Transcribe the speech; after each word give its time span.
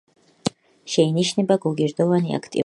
შეინიშნება 0.93 1.59
გოგირდოვანი 1.67 2.37
აქტივობები. 2.41 2.59